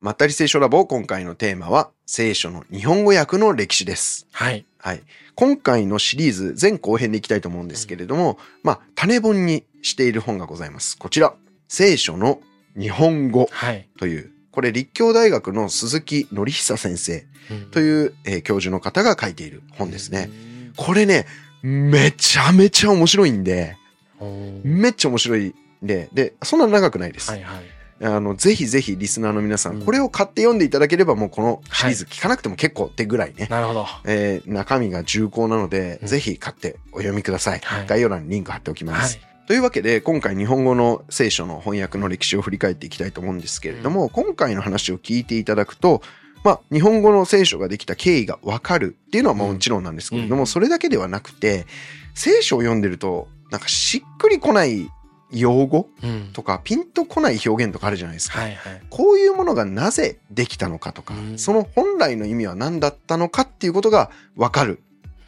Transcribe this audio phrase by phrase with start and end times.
[0.00, 4.26] まったり聖書ラボ今回のテーマは聖書の日本語訳の歴史です。
[4.32, 4.64] はい。
[4.78, 5.02] はい。
[5.34, 10.96] 今回のシリーズ前後編でいきたいと思うんですけれども、まあ、種本にしている本がございます。
[10.96, 11.34] こちら。
[11.68, 12.40] 聖書の
[12.78, 13.88] 日本語はい。
[13.98, 20.30] という、これ立教大学の鈴木則久先生うんという、えー教授の方が書いている本ですね。。
[20.76, 21.26] これね、
[21.62, 23.76] めちゃめちゃ面白いんで、
[24.18, 25.54] うんめっちゃ面白いん
[25.86, 27.30] で、で、そんな長くないです。
[27.30, 27.79] はいはい。
[28.02, 33.86] あの、ぜひぜひリスナーの皆さん、うんこれを買って読んでいただければもうこのシリーズ聞かなくても結構ってぐらいね、なるほど。
[34.04, 37.60] えー中身が重厚なので、うんぜひ買ってお読みください。
[37.62, 39.18] はい概要欄にリンク貼っておきます。
[39.18, 39.30] はい。
[39.46, 46.02] というわけで、今回日本語の聖書の翻訳の歴史を振り返っていきたいと思うんですけれども、今回の話を聞いていただくと、
[46.44, 51.66] まあ、日本語の聖書ができた経緯がわかるっていうのはもちろんなんですけれども、うんそれだけではなくて、
[52.14, 54.88] 聖書を読んでると、なんかしっくりこない
[55.32, 55.88] 用語？
[56.02, 56.30] うん。
[56.32, 58.40] とか、ピンとこない表現とかあるじゃないですか。
[58.40, 58.82] はいはい。
[58.90, 64.82] こういうものがなぜできたのかとか、うんその本来の意味は何だったのかっていうことがわかる。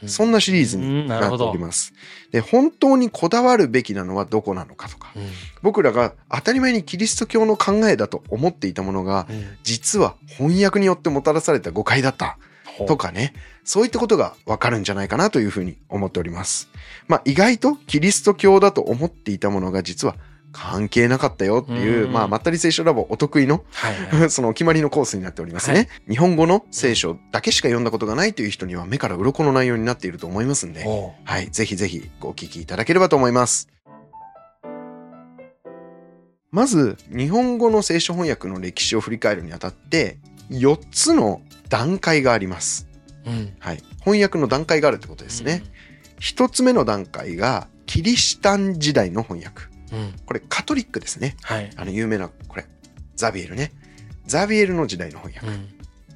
[0.06, 1.94] そんなシリーズになっております。
[2.32, 5.22] で、本当にこだわるべきなのはどこなのかとか、うん
[5.62, 12.36] 僕らが当たり前にキリスト教の考えだと思っていたものが、うん実は翻訳によってもたらされた誤解だった
[12.86, 13.32] とかね、
[13.64, 16.68] そういったことがわかるんじゃないかなというふうに思っております。
[17.08, 20.16] まあ意外とキリスト教だと思っていたものが実は
[20.52, 24.30] 関係なかったよっていう、うんまあまったり聖書ラボお得意のはいはい。
[24.30, 25.76] そのお決まりのコースになっておりますね。
[25.76, 30.84] はい日本語の聖書だけしか読んだことがないという人には目から鱗の内容になっていると思いますんで、
[31.24, 33.68] はい、ぜひぜひお聞きいただければと思います。
[36.52, 40.18] まず、日本語の聖書翻訳の歴史を振り返るにあたって、
[40.50, 41.40] 4つの
[41.72, 42.86] 段階があります。
[43.24, 43.56] うん。
[43.58, 43.82] はい。
[44.00, 45.62] 翻訳の段階があるってことですね。
[46.20, 49.62] 1つ目の段階が、キリシタン時代の翻訳。
[49.90, 49.98] うん。
[50.00, 50.12] うん。
[50.26, 51.34] これ、カトリックですね。
[51.40, 51.70] はい。
[51.76, 52.66] あの、有名な、これ、
[53.16, 53.72] ザビエルね。
[54.26, 55.46] ザビエルの時代の翻訳。
[55.46, 55.68] うん。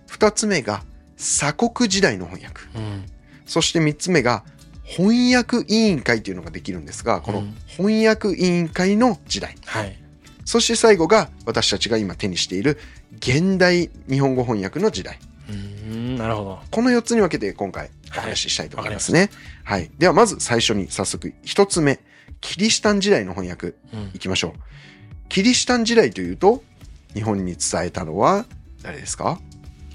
[0.07, 0.83] 二つ目が
[1.17, 2.61] 鎖国時代の翻訳。
[2.78, 3.06] うん。
[3.47, 4.44] そして三つ目が
[4.83, 9.56] 翻訳委員会というのができるんですが、このうん翻訳委員会の時代。
[9.65, 9.99] はい。
[10.44, 12.78] そして最後が私たちが今手にしている
[13.19, 15.19] 現代日本語翻訳の時代。
[15.49, 16.17] うん。
[16.17, 16.59] なるほど。
[16.71, 19.31] この4つに分けて今回お話ししたいと思いますね。
[19.65, 19.91] はい。
[19.99, 22.01] ではまず最初に早速一つ目。
[22.41, 24.61] キリシタン時代の翻訳うんいきましょう。
[25.29, 26.62] キリシタン時代というと
[27.15, 28.45] 日本に伝えたのは
[28.83, 29.41] 誰ですか？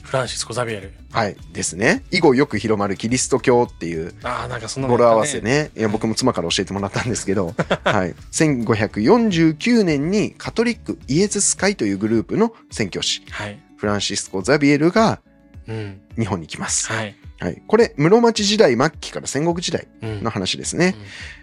[0.03, 0.91] フランシスコ・ザビエル。
[1.13, 1.38] はい。
[1.53, 2.03] ですね。
[2.11, 5.40] 以後よく広まるキリスト教っていうああ、なんかその語呂合わせ。
[5.40, 5.72] ね。
[5.78, 7.53] いや、僕も妻から教えてもらったんですけど、
[7.85, 8.16] はい。
[8.31, 13.59] 1549年にカトリックイエズス会というグループの宣教師、はい。
[13.78, 15.30] フランシスコ・ザビエルがうん。
[16.17, 16.88] 日本に来ます。
[16.91, 17.16] はい。
[17.39, 17.61] はい。
[17.67, 20.95] これ、室町時代末期から戦国時代うんの話ですね。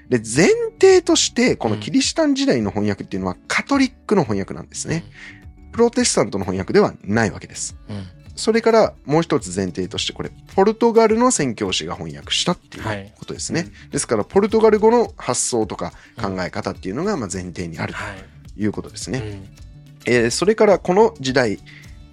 [0.09, 0.49] で、前
[0.81, 5.05] 提として、このキリシタン時代の翻訳っていうのはカトリックの翻訳なんですね。
[5.73, 7.77] プロテスタントの翻訳ではないわけです。
[7.89, 8.07] うん。
[8.37, 13.67] それからもう一つ前提としてこれ、ポルトガルの宣教師が翻訳したっていうはいことですね。
[13.91, 18.17] ですから、ポルトガル語の発想とか考え方っていうのがまあ前提にあるはい。
[18.55, 19.19] ということですね。
[19.19, 19.49] うん
[20.07, 21.59] えーそれからこの時代、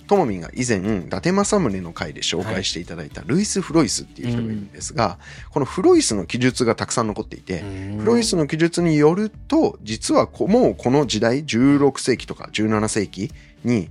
[0.07, 5.17] ともみんが以前、伊達政宗の回で紹介していただいたルイス・フロイスっていう人がいるんですが、
[5.51, 7.97] このフロイスの記述がたくさん残っていて、うん。
[7.99, 13.31] フロイスの記述によると、実はこもうこの時代、16世紀とか17世紀
[13.63, 13.89] に、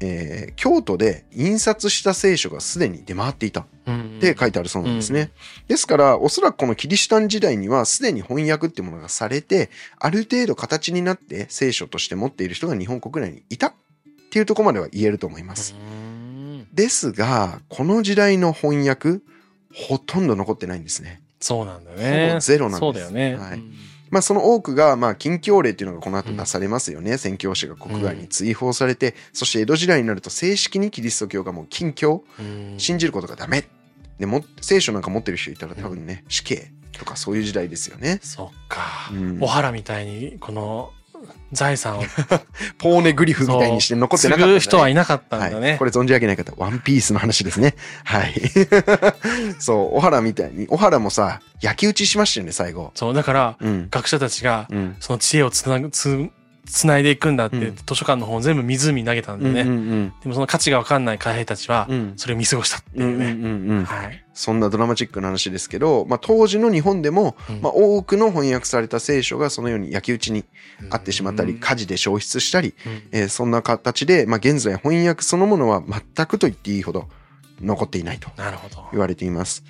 [0.00, 3.66] えー京都で印刷した聖書がすでに出回っていた。
[3.86, 4.18] うん。
[4.18, 5.30] って書いてあるそうなんですね。
[5.66, 13.74] ですから、おそらくこのキリシタン時代にはすでに翻訳ってものがされて、ある程度形になって聖書として持っている人が日本国内にいた
[14.32, 15.74] っていうところまでは言えると思います。
[15.78, 19.20] うんですが、この時代の翻訳、
[19.74, 21.20] ほとんど残ってないんですね。
[21.38, 22.30] そうなんだね。
[22.32, 23.36] ぼゼロなんですそうだよね。
[23.36, 23.72] はいうん
[24.10, 27.16] まあその多くが、まあ禁教令っていうのがこの後出されますよね。
[27.16, 33.64] 宣教師が国外に追放されて、そして江戸時代になると正式にキリスト教がもう禁教、うん信じることがダメ。
[34.18, 38.20] でも、聖書なんか持ってる人いたら多分ね、死刑とかそういう時代ですよね。
[38.22, 39.38] そっかうん。
[39.42, 40.92] お原みたいに、この
[41.52, 42.02] 財産を
[42.78, 45.84] ポーネグリフみたいにして残ってなかったね、人はいなかったんだはい、ねこ。
[45.84, 47.74] れ存じ上げない方、ワンピースの話ですね。
[48.04, 48.34] はい。
[49.60, 52.92] そう、小原みたいに、小原もさ、焼き討ちしましたよね、最後。
[52.94, 53.88] そう、だから、うん。
[53.90, 54.96] 学者たちが、うん。
[55.00, 56.30] その知恵をつなぐ、つ、
[56.64, 59.62] つないでいくんだって、うん図書館の本全部湖に投げたんでね。
[59.62, 61.96] うんうんでもその価値がわかんない海兵たちはうん。
[61.96, 62.12] う、ん。
[62.16, 63.26] それを見過ごしたってうんうんいうね。
[63.32, 63.84] うんうん。
[63.84, 64.24] はい。
[64.34, 70.44] そんなドラマチックな話ですけど、まあ、当時の日本でも、うんまあ、多くの翻訳された聖書がそのように焼き討ちに
[70.90, 77.08] あってしまったり、うん火事で消失したり、うんえーそんな形で、まあ、現在翻訳そのものは全くと言っていいほど
[77.60, 78.86] 残っていないとなるほど。
[78.92, 79.64] 言われています。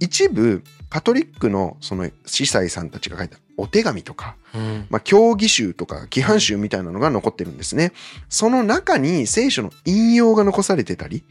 [0.00, 4.86] 一部、カトリックのその司祭さんたちが書いたお手紙とか、うん。
[4.90, 7.92] まあ、教義集とか規範集みたいなのが残ってるんですね。
[8.28, 11.24] その中に聖書の引用が残されてたり、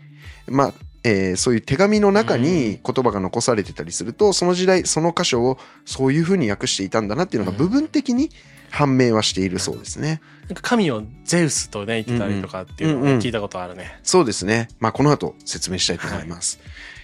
[0.47, 0.73] まあ、
[1.03, 8.29] えーそういう手紙の中に言葉が残されてたりすると、その時代、その箇所をそういうふうに訳していたんだなっていうのが部分的に
[8.69, 10.21] 判明はしているそうですね。
[10.47, 13.99] なんか神をゼウスとね、言ってたりとかっていうのをねうんうん聞いたことあるね。
[14.03, 14.69] そうですね。
[14.79, 16.59] まあ、この後説明したいと思います。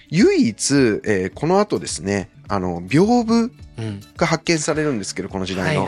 [0.08, 0.74] 唯一、
[1.04, 3.52] えーこの後ですね、あの、屏風うん。
[4.16, 5.86] が発見されるんですけど、この時はい代の。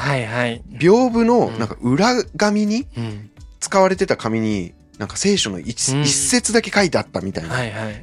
[0.79, 3.31] 屏風のうんなんか裏紙にうん。
[3.61, 7.56] 使われてた紙になんか聖書の一,、節だけ書いてあったみたいな。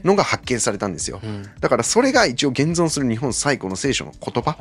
[0.03, 1.19] のが発見されたんですよ。
[1.23, 1.45] うん。
[1.59, 4.57] だからそれが一応現存する日本最古の聖書の言葉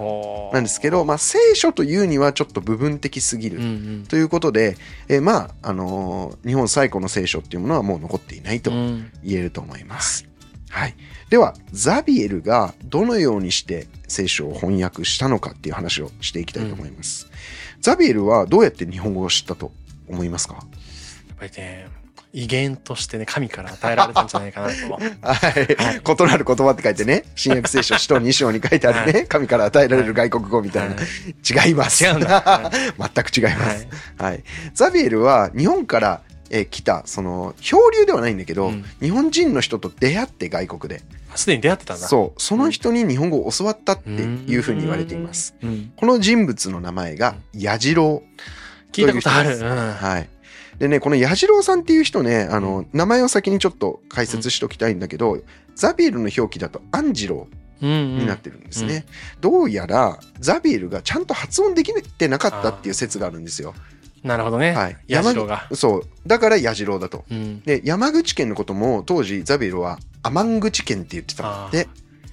[0.52, 3.60] なんですけど、まあ聖書というにはちょっと部分的すぎる。
[4.08, 4.76] ということで、
[5.08, 10.27] えーまあ、あのー日本最古の聖書っていうものはもう残っていないとうん言えると思います。
[10.70, 10.94] はい。
[11.30, 17.28] では、ザビエルがどのようにして聖書を翻訳したのかっていう話をしていきたいと思います。
[17.80, 19.72] ザビエルはどうやって日本語を知ったと
[20.08, 20.54] 思いますか？
[20.54, 20.60] や
[21.34, 21.88] っぱりね、
[22.32, 24.74] 威厳としてね、神から与えられたんじゃないかなと。
[25.22, 26.24] はい。
[26.26, 30.96] 異なる言葉って書いてね、新約聖書使徒2章に書いてあるね、神から与えられる外国語みたいな。
[31.66, 32.04] 違います。
[32.04, 32.70] 違うんだ。
[33.14, 33.88] 全く違いまはすい。
[34.22, 34.42] はい。
[34.74, 41.02] ザビエルは日本からえー来た、その、漂流ではないんだけど、うん日本人の人と出会って外国で。
[41.34, 42.06] すでに出会ってたんだ。
[42.08, 42.42] そう。
[42.42, 45.54] その人に日本語を教わったっていうふうに言われています。
[45.62, 45.68] うん。
[45.68, 45.92] うん。
[45.96, 48.22] この人物の名前が、矢次郎。
[48.92, 49.56] 聞いたことある。
[49.56, 49.64] うん。
[49.64, 50.28] はい。
[50.78, 55.38] でね、この矢次郎さんっていう人ね、あの、名前を先にちょっと解説しておきたいんだけど、
[55.74, 57.46] ザビエルの表記だとアンジロ
[57.80, 59.04] うんーになってるんですね。
[59.40, 63.74] どうやら、ザビエルがちゃんと発音できてなかったっていう説があるんですよ。
[64.22, 64.72] なるほどね。
[64.72, 64.96] はい。
[65.06, 65.68] 矢次郎が。
[65.72, 66.02] そう。
[66.26, 67.24] だから矢次郎だと。
[67.30, 67.60] うん。
[67.62, 71.88] で、山口県のことも当時ザビエルは天口県って言ってたんで、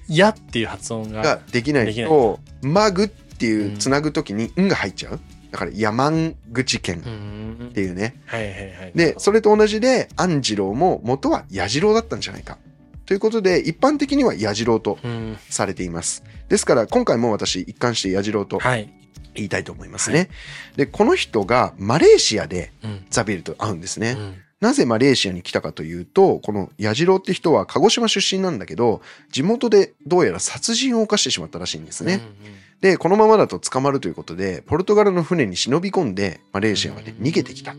[0.08, 1.22] やっていう発音が。
[1.22, 5.20] ができないと、マグっていううんつなぐときに、んが入っちゃう。
[5.50, 6.12] だから山
[6.52, 7.08] 口県う
[7.64, 7.72] んっ。
[7.72, 8.20] ていうね。
[8.26, 8.92] はいはいはい。
[8.94, 12.58] で、それと同じで、安次郎も元は矢次郎だったんじゃないか。
[13.06, 15.36] ということで、一般的には矢次郎とうん。
[15.48, 16.24] されています。
[16.48, 18.92] ですから、今回も私一貫して矢次郎とはい。
[19.34, 20.28] 言いたいと思いますね。
[20.76, 23.06] で、この人がマレーシアでうん。
[23.10, 24.16] ザビエルと会うんですね。
[24.18, 32.22] うんなぜマレーシアに来たかというと、この矢次郎って人は鹿児島出身なんだけど、地元でどうやら殺人を犯してしまったらしいんですね。
[32.80, 37.78] で、このままだと捕まるということで、ポルトガルの船に忍び込んで、マレーシアまで逃げてきたと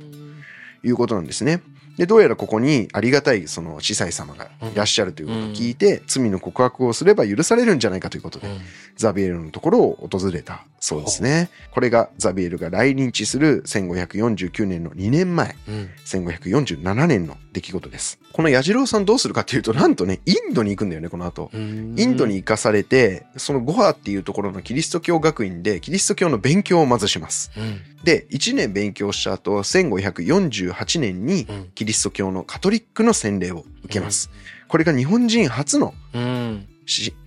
[0.84, 1.62] いうことなんですね。
[1.98, 8.60] で、どうやらここにありがたいその司祭様がいらっしゃるということを聞いて、罪の告白をすれば許されるんじゃないかということで、うん
[8.96, 11.50] ザビエルのところを訪れたそうですね。
[11.72, 15.56] これがザビエルが来日する1549年の2年前。
[15.68, 15.90] うん。
[16.06, 18.20] 1547年の出来事です。
[18.32, 21.50] この矢次郎さんどうするかっていうと、なんとね、インドに行くんだよね、この後。
[21.54, 27.52] うんインドに行かされて、そのゴハっていうところのキリスト教学院でキリスト教の勉強をまずします。
[27.58, 27.82] うん。
[28.04, 31.72] で、1年勉強した後、1548年にうん。
[31.74, 34.30] キリスト教のカトリックの洗礼を受けます。
[34.68, 35.94] これが日本人初の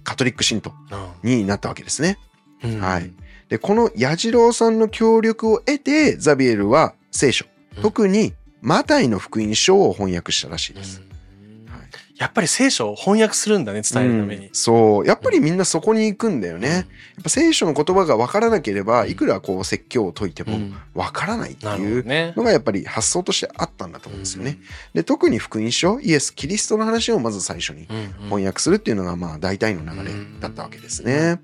[0.04, 0.72] カトリック信徒
[1.24, 1.30] うん。
[1.30, 2.18] になったわけですね。
[2.62, 3.10] うんはい。
[3.50, 11.02] で、この矢次郎さんの協力を得て、ザビエルは聖書、うん特にマタイの福音書を翻訳したらしいです。
[12.20, 14.54] やっぱり聖書を翻訳するんだね、伝えるためにうん。
[14.54, 15.06] そう。
[15.06, 16.68] やっぱりみんなそこに行くんだよね。
[16.68, 16.84] やっ
[17.24, 20.76] ぱ聖書の言葉が分からなければ、いくらこう説教を解いてもうん。
[20.94, 22.04] 分からないっていう。
[22.36, 24.58] のがやっぱり発想としてあったんだと思うんですよね。
[24.92, 27.96] で、特に福音書、イエス・キリストの話をまず最初にうん。
[27.96, 30.10] うん翻訳するっていうのがまあ大体の流れ
[30.40, 31.40] だったわけですね。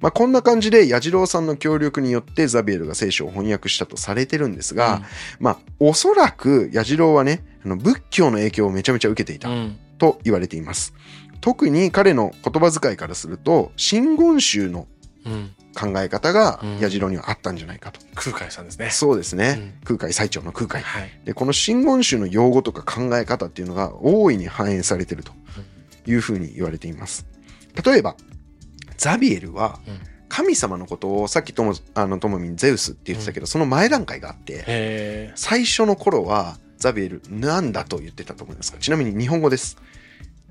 [0.00, 5.02] まあこんな感じで矢次郎さんの協力によってザビエルが聖書を翻訳したとされてるんですが、
[5.40, 9.78] まあおそらく矢次郎はね、あの仏教の影響をめちゃめちゃ受けていたうん。
[9.98, 10.94] と言われています。
[11.40, 14.86] 特に彼の言葉遣いからすると、真言宗の
[15.24, 15.50] うん。
[15.78, 18.00] 考え方がうん矢次郎にはあったんじゃないかと。
[18.14, 18.88] 空海さんですね。
[18.88, 19.56] そうですね。
[19.58, 20.80] うん空海最長の空海。
[20.80, 21.10] はい。
[21.26, 25.32] で、この真言宗の用語とか考え方っていうのが大いに反映されてると
[26.06, 27.26] いうふうに言われています。
[27.84, 28.16] 例えば、
[28.96, 35.32] ザビエルはうん神様のことをさっきとも、あの、ともみんゼウスって言ってたけど、その前段階があって。
[35.36, 38.78] 最初の頃はザビエルなんだと言ってたと思いますか？
[38.78, 39.76] ちなみに日本語です。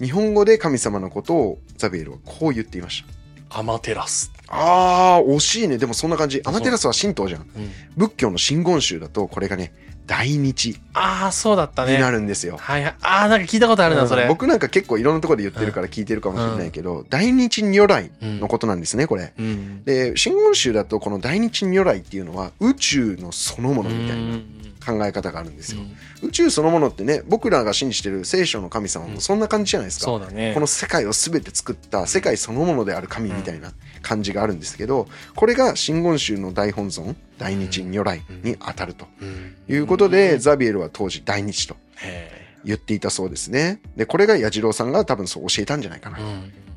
[0.02, 3.04] 日本語で神様のことをザビエルはこう言っていまし
[3.50, 3.60] た。
[3.60, 4.32] アマテラス。
[4.48, 5.78] あー、惜しいね。
[5.78, 6.42] でもそんな感じ。
[6.44, 7.42] アマテラスは神道じゃん。
[7.42, 7.48] うん。
[7.96, 9.74] 仏教の真言宗だと、これがね、
[10.06, 12.12] 大日ああ、そうだったになね。
[12.14, 12.58] るんですよ。
[12.60, 12.96] はいはい。
[13.02, 14.24] ああ、なんか聞いたことあるな、それ。
[14.24, 19.34] うん僕なんか結構いろんなところで言ってるから聞いてるかもしれないけど、大日如来のことなんですね、これ。
[19.38, 19.84] うん。
[19.84, 24.40] で、真言宗だとこの大日如来っていうのは宇宙のそのものみたいな
[24.86, 25.82] 考え方があるんですよ。
[26.22, 30.06] 宇宙そのものってね、僕らが信じてる聖書の神様もそんな感じじゃないですか。
[30.06, 30.54] そうだね。
[30.54, 33.72] この世界を全て作った世界そのものである神みたいな
[34.02, 39.08] 感じがあるんですけど、これが真言宗の大本尊、大日如来に当たると。
[39.22, 39.56] うん。
[39.68, 43.80] いうことで、ザビエルは当時大日とへ言っていたそうですね。
[43.96, 46.24] で、これが矢次郎さんが多分そう教えたんじゃないかなと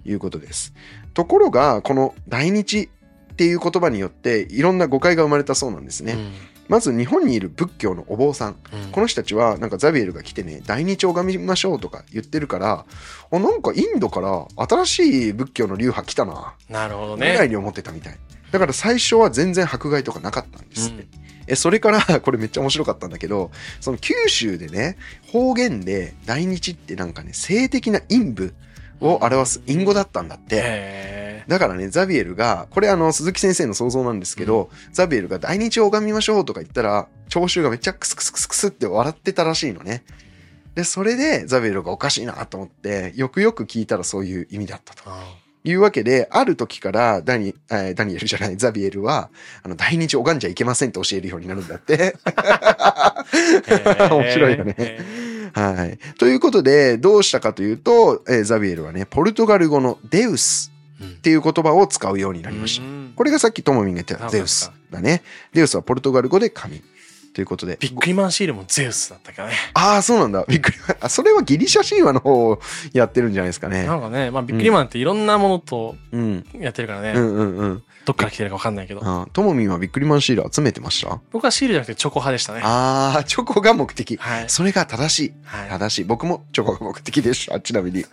[0.04, 0.72] いうことです。
[1.14, 2.90] ところが、この大日
[3.32, 6.16] っていう言葉によっていろんな誤解が生まれたそうなんですね。
[6.68, 8.92] まず日本にいる仏教のお坊さん、うん。
[8.92, 12.84] この人たちはなんかザビエルが来てね大日を拝みましょうとか言ってるから
[13.30, 16.54] あなんかインドから新しい仏教の流派来たな。
[16.68, 17.48] なるほどぐらいね。
[17.48, 18.18] に思ってたみたい
[18.50, 21.06] だから最初は全然迫害とかなかったんですって、
[21.46, 23.50] えそれから これめっちゃ面白かったんだけど
[23.80, 24.96] その九州でね
[25.32, 28.54] 方言で大日ってなんかね性的な陰部
[29.00, 31.18] を表す隠語だったんだって。
[31.48, 40.04] だからね、ザビエルが、これあの、鈴木先生の想像なんですけど、ザビエルが大日を拝みましょうとか言ったら、聴衆がめっちゃクスクスクスクスって笑ってたらしいのね。
[40.74, 45.04] で、それでザビエルがおかしいなと思って、よくよく聞いたらそういう意味だったと。
[45.06, 45.22] あ
[45.68, 49.30] いうわけで、ある時からダニ、えーダニエルじゃない、ザビエルは、
[49.62, 52.16] あの、大日拝んじゃいけませんって教えるようになるんだって。
[52.22, 55.98] ー面白いよねへはい。
[56.18, 60.72] ということで、どうしたかというと、えーザビエルはね、ポルトガル語のデウス
[61.02, 62.86] っていう言葉を使うようになりました。
[62.86, 65.22] うんこれがさっきともみんが言ってたあゼウスだね。
[65.52, 66.80] ゼウスはポルトガル語で神
[67.38, 67.76] ということで。
[67.78, 69.54] ビックリマンシールもゼウスだったけどね。
[69.72, 70.44] ああ、そうなんだ。
[70.48, 70.78] びっくり。
[71.00, 72.60] あ、それはギリシャ神話の方を
[72.92, 73.94] やってるんじゃないですかねな。
[73.94, 76.44] んかね、まあビックリマンっていろんなものとうん。
[76.54, 77.82] やってるからね、うんうんうん。
[78.06, 79.02] どっから来てるかわかんないけど。
[79.04, 81.20] あともみんはビックリマンシール集めてました？
[81.30, 82.60] 僕はシールじゃなくてチョコ派でしたね。
[82.64, 84.16] ああ、チョコが目的。
[84.16, 84.44] はい。
[84.48, 85.32] それが正しい。
[85.44, 85.68] はい。
[85.70, 86.04] 正しい。
[86.04, 87.60] 僕もチョコが目的でした。
[87.60, 88.04] ちなみに。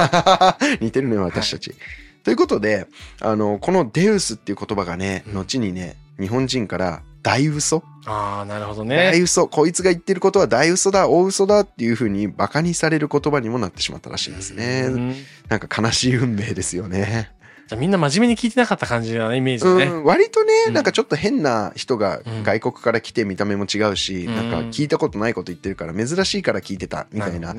[0.80, 1.74] 似てるね、私たち。
[2.22, 2.86] ということで、
[3.20, 7.82] あの、このデウスっていう言葉がね、うん後にね、日本人から大嘘？
[8.06, 9.20] ああ、なるほど大ね。
[9.20, 15.14] 嘘こいつが言ってることは大嘘だ大嘘だっていうふうにバカにされる言葉にもなってしまったらしいんですうねん
[15.48, 17.32] なんか悲しい運命ですよね
[17.66, 19.84] じゃあみんな真面目に聞いてなかった感じなイメージだね。
[19.86, 27.54] うん割とねうんなんかちょっと変な人がうん外国から来て見た目も違うしうんなんか聞いたことないこと言ってるから珍しいから聞いてたみたいな。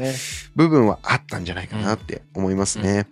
[0.56, 3.08] 部分はあったんじゃないかなって思いますね。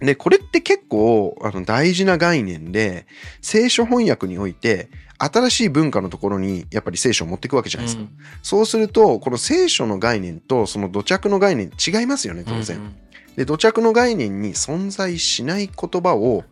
[0.00, 3.06] で、これって結構あの大事な概念で、
[3.42, 8.02] 聖書翻訳において、新しい文化のところにやっぱり聖書を持っていくわけじゃないですか。
[8.02, 8.10] うん
[8.42, 12.78] そうすると、この聖書の概念とその土着の概念違いますよね、当然。
[12.78, 12.96] うん
[13.36, 16.42] で、土着の概念に存在しない言葉を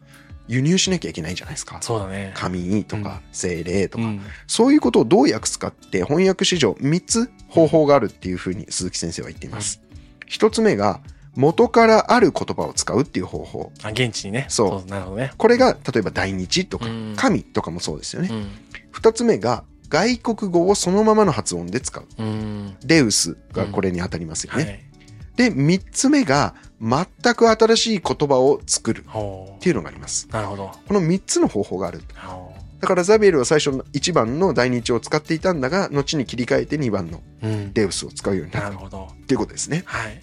[0.47, 1.79] 輸入しなきゃいけないじゃないですか。
[1.81, 2.33] そうだね。
[2.37, 9.83] 神とか精霊とか、うんそういうことをどう訳すかって翻訳史上3つ方法があるっていうふうに鈴木先生は言っています。
[10.31, 11.01] 1つ目が
[11.37, 13.73] 元からある言葉を使うっていう方法。
[13.83, 14.47] あ、現地にね。
[14.49, 15.33] そうなるほどね。
[15.37, 18.29] これが例えば大日とかうん神とかもそうですよね。
[18.31, 18.51] うん
[18.93, 22.07] 2つ目が外国語をそのままの発音で使う。
[22.19, 22.77] うん。
[22.85, 24.65] デウスがこれに当たりますよね。
[24.65, 25.51] はい。
[25.51, 30.27] で、3つ目が全く新しい言葉を作るほっていうのがあります。
[30.31, 30.33] う。
[30.33, 30.73] なるほど。
[30.89, 32.01] この3つの方法がある。
[32.17, 37.73] ほだからザビエルは最初の1番の大日を使っていたんだが、後に切り替えて2番のううん。
[37.73, 39.09] デウスを使うようになったなるほど。
[39.13, 39.83] っていうことですね。
[39.87, 40.21] はい。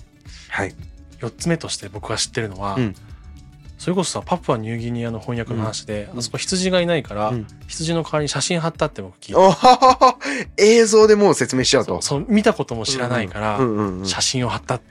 [0.50, 0.75] はい。
[1.24, 2.96] 四つ目として僕が知ってるのは、うん。
[3.77, 6.20] それこそさパプアニューギニアの翻訳の話で、うん。
[6.20, 7.48] あそこ羊がいないから、うん。
[7.68, 10.18] 羊の代わりに写真貼ったって僕聞いた。
[10.58, 12.01] 映像でもう説明しちゃうと。
[12.01, 13.60] そう見たことも知らないから、
[14.06, 14.82] 写真を貼ったっ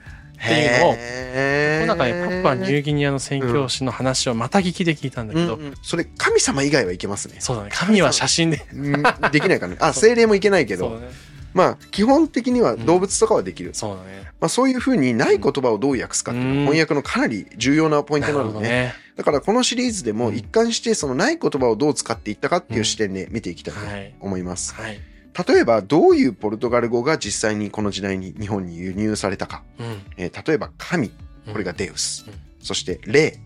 [0.45, 7.37] ていうのをこの中でパプアニューギニアの宣教師の話をまた聞きで聞いたんだけど、うんうんそれ神様以外はいけますね。
[7.39, 7.71] そうだね。
[7.73, 9.03] 神は写真でうん。
[9.31, 9.77] できないかな。
[9.79, 11.13] あ、精霊もいけないけど、そうだね
[11.55, 13.71] まあ基本的には動物とかはできる。
[13.75, 14.25] そうだね。
[14.41, 16.57] まあそういうふうにない言葉をどう訳すかっていうのうん。
[16.69, 18.95] は翻訳のかなり重要なポイントなので、ほどね。
[19.17, 24.75] だからこのシリーズでも一貫してそのない言葉をどう使っていったかっていう視点で見ていきたいとはい思います。
[24.75, 25.01] はい。
[25.49, 29.63] 例えばどういうポルトガル語が実際にこの時代に日本に輸入されたか。
[29.79, 30.03] うん。
[30.17, 31.11] えー例えば神、
[31.51, 32.25] これがデウス。
[32.63, 33.39] そして霊、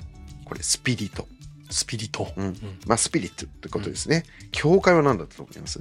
[0.44, 1.26] これスピリト。
[1.70, 2.32] スピリト。
[2.36, 2.56] うん。
[2.86, 4.24] まあスピリットってことですね。
[4.52, 5.80] 教会は何だったと思います？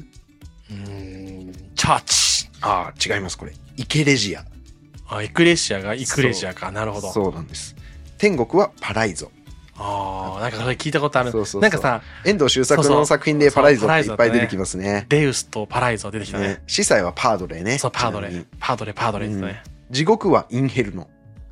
[0.72, 1.54] うん。
[1.76, 2.50] チャーチ。
[2.62, 3.54] ああ、違います、これ。
[3.78, 4.46] イケレジア。
[5.08, 6.72] あエクレシアがイクレシアか。
[6.72, 7.12] なるほど。
[7.12, 7.76] そうなんです。
[8.18, 9.32] 天国はパライゾ。
[9.78, 11.32] ああなんかそれ聞いたことある。
[11.32, 11.62] そうそうそう。
[11.62, 15.06] なんかさ遠藤周作の作品でパライゾっていっぱい出てきますね。
[15.10, 16.48] デウスとパライゾ出てきたね。
[16.48, 16.64] ね。
[16.66, 17.78] 司祭はパードレね。
[17.78, 18.46] そうパードレ。
[18.60, 21.08] パードレパードレって言ったね、地獄はインヘルノ。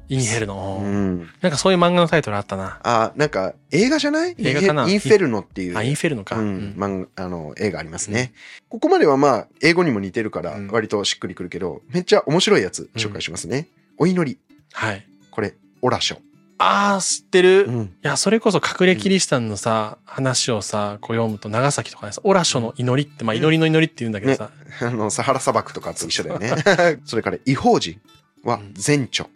[0.09, 0.81] インヘルの。
[0.83, 1.29] うん。
[1.41, 2.79] なんかそういう漫画のタイトルあったな。
[2.83, 4.35] あ、なんか映画じゃない？
[4.37, 4.87] 映画かな？
[4.89, 5.77] インフェルノっていう。
[5.77, 6.37] あ、インフェルノか。
[6.37, 8.33] ううんん、漫画あの、映画ありますね。
[8.69, 13.67] ここまではまあ、英語にも似てるからうん、割としっくりくるけど、めっちゃ面白いやつ紹介しますね。
[13.97, 14.37] お祈り。
[14.73, 15.05] はい。
[15.31, 16.17] これ、オラ書。
[16.59, 17.49] あー、知ってる。
[17.49, 17.93] いうん。
[18.03, 26.51] や、それこそ隠れキリシタンのさ、話をさ、こう読むと長崎とかでさ、オラ書の祈りって、まあ祈りの祈りって言うんだけどさ、 あの、サハラ砂漠とかと一緒だよね。
[27.05, 27.99] それから、違法人
[28.43, 29.27] はうん前著。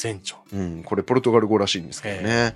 [0.00, 0.38] 前著。
[0.52, 2.54] うん、これポルトガル語らしいんですけどね。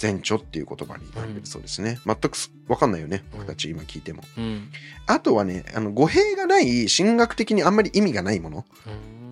[0.00, 1.98] 前著っていう言葉になってるそうですね。
[2.04, 3.24] 全くすわかんないよね。
[3.32, 4.22] うん僕たち今聞いても。
[4.36, 4.68] うん。
[5.06, 8.64] あとはね、あの、語弊がない、神学的にあんまり意味がないもの。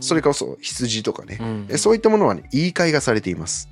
[0.01, 1.39] それこそ羊とかね。
[1.41, 3.69] うん、えそういったものはね、言い換えがされています。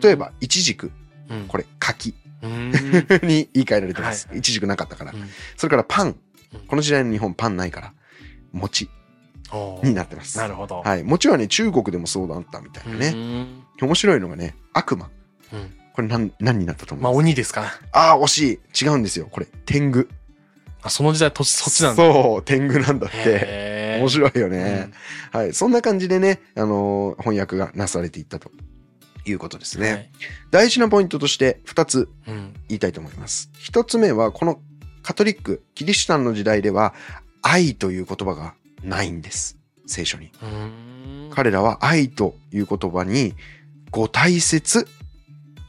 [0.00, 0.90] 例えば、イチジク。
[1.30, 2.72] うん、これ、柿うん、
[3.22, 4.28] に言い換えられてます。
[4.34, 5.16] イチジクなかったからう。
[5.16, 6.16] んそれからパン
[6.54, 6.60] うん。
[6.66, 7.92] この時代の日本パンないから、
[8.52, 8.88] 餅
[9.82, 10.38] になってます。
[10.38, 10.82] なるほど。
[10.82, 11.02] はい。
[11.02, 13.12] 餅はね、中国でもそうだったみたいなね。
[13.12, 13.46] ね。
[13.80, 15.10] 面白いのがね、悪魔。
[15.52, 15.74] うん。
[15.92, 17.66] これ何、何になったと思まあいます鬼ですかな。
[17.92, 18.84] ああー、惜しい。
[18.84, 19.28] 違うんですよ。
[19.30, 20.08] これ、天狗。
[20.82, 22.02] あ、その時代、とそっちなんだ。
[22.12, 23.98] そう、天狗なんだって。
[24.00, 24.90] 面白いよね。
[25.32, 25.52] はい。
[25.52, 28.50] そんな感じでね、あのー翻訳がなされていったと
[29.26, 29.90] いうことですね。
[29.92, 30.10] はい
[30.50, 32.54] 大事なポイントとして2つうん。
[32.68, 33.50] 言いたいと思います。
[33.60, 34.60] 1つ目は、この
[35.02, 36.94] カトリック、キリシタンの時代では、
[37.42, 39.58] 愛という言葉がないんです。
[39.86, 40.30] 聖書に。
[41.30, 43.34] 彼らは愛という言葉に、
[43.90, 44.86] ご大切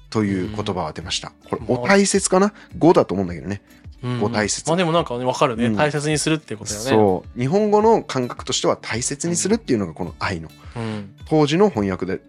[0.09, 1.33] という言葉を当てました。
[1.49, 3.61] これ、うんお大切かな ?5 だと思うんだけどね。
[4.03, 6.89] うんご大切まあでもなんかね、わかるね、うん大切にするっていうことだよね。
[6.89, 7.39] そう。
[7.39, 10.79] 日本語の感覚としては大切にするっていうのがこの愛のう。
[10.79, 11.15] ん。
[11.29, 12.19] 当時の翻訳で。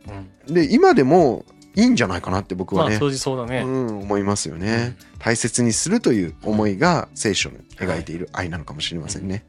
[0.46, 0.54] うん。
[0.54, 3.62] で、今でもいいんじゃないかなって僕はね、まあ当時そうだね。
[3.62, 4.96] うん、思いますよね。
[5.18, 9.44] 大切にするという思いが聖書の描いている愛なのかもしれませんね。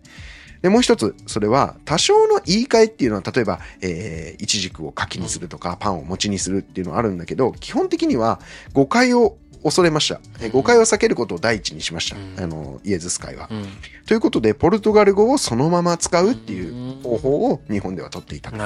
[0.65, 8.39] で、もう一つ、それは多少の言い換えっていうのは、例えば、えー、イチジクを柿にするとか、パンを餅にするっていうのはあるんだけど、基本的には
[8.73, 10.19] 誤解を恐れました。
[10.41, 12.17] えー誤解を避けることを第一にしました。
[12.17, 13.47] うんあの、イエズス会は。
[13.51, 13.67] うん。
[14.07, 18.57] ということで、ポルトガル語をそのまま使うっていう方法を日本では取っていたと。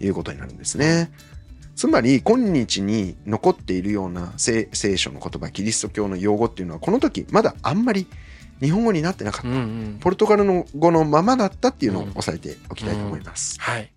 [0.00, 1.10] いうことになるんですね。
[1.74, 8.06] つまり、今日に残っているような聖聖書の言葉、キリスト教の用語っていうのは、この時、まだあんまり
[8.62, 9.48] 日本語になってなかった。
[9.48, 9.98] うんうん。
[10.00, 13.60] ポルトガルの語のままだったっていうのを押さえておきたいと思います。
[13.60, 13.92] はい。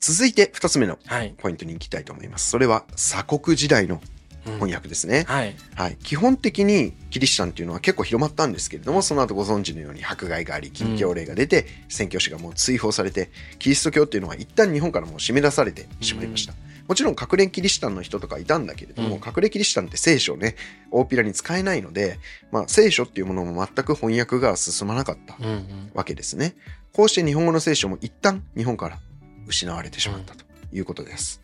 [0.00, 1.34] 続いて、二つ目のはい。
[1.36, 2.50] ポイントに行きたいと思います。
[2.50, 4.00] それは、鎖国時代の
[4.46, 5.24] うん翻訳ですね。
[5.26, 5.56] はい。
[5.74, 5.96] はい。
[5.96, 16.52] 基本的にキリシタンっていうのは結構広まったんですけれども、その後ご存知のように迫害があり、禁教令が出て、宣教師がもう追放されて、キリスト教っていうのは一旦日本からもう締め出されてしまいました。
[16.88, 20.56] もちろん隠れキリシタンの人とかいたんだけれども、うん隠れキリシタンって聖書をね、
[20.90, 22.18] 大っぴらに使えないので、
[22.50, 25.90] まあ聖書っていうものも全く翻訳が進まなかったうんうん。
[25.94, 26.54] わけですね。
[26.92, 28.98] こうして日本語の聖書も一旦日本から
[29.46, 30.43] 失われてしまったと
[30.74, 31.40] いうことです。